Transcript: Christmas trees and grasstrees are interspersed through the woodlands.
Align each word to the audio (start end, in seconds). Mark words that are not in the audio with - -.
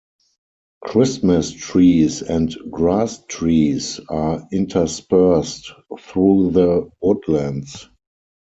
Christmas 0.83 1.51
trees 1.51 2.23
and 2.23 2.49
grasstrees 2.71 3.99
are 4.09 4.47
interspersed 4.51 5.71
through 5.99 6.49
the 6.49 6.89
woodlands. 7.01 7.87